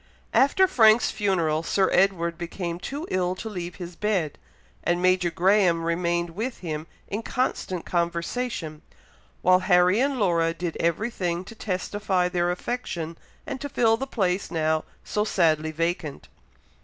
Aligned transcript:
After 0.33 0.67
Frank's 0.67 1.11
funeral, 1.11 1.61
Sir 1.61 1.87
Edward 1.91 2.35
became 2.35 2.79
too 2.79 3.05
ill 3.11 3.35
to 3.35 3.47
leave 3.47 3.75
his 3.75 3.95
bed; 3.95 4.39
and 4.83 4.99
Major 4.99 5.29
Graham 5.29 5.83
remained 5.83 6.31
with 6.31 6.57
him 6.61 6.87
in 7.07 7.21
constant 7.21 7.85
conversation; 7.85 8.81
while 9.43 9.59
Harry 9.59 9.99
and 9.99 10.17
Laura 10.19 10.55
did 10.55 10.75
every 10.79 11.11
thing 11.11 11.43
to 11.45 11.53
testify 11.53 12.27
their 12.29 12.49
affection, 12.49 13.15
and 13.45 13.61
to 13.61 13.69
fill 13.69 13.95
the 13.95 14.07
place 14.07 14.49
now 14.49 14.85
so 15.03 15.23
sadly 15.23 15.69
vacant. 15.69 16.29